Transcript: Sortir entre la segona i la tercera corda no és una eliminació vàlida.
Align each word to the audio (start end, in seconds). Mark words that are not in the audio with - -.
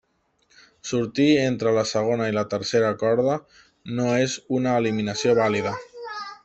Sortir 0.91 1.27
entre 1.41 1.73
la 1.75 1.83
segona 1.91 2.31
i 2.31 2.35
la 2.39 2.45
tercera 2.55 2.91
corda 3.05 3.37
no 4.01 4.09
és 4.25 4.39
una 4.61 4.77
eliminació 4.83 5.41
vàlida. 5.45 5.81